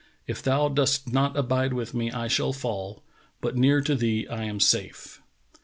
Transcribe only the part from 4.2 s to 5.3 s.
I am safe.'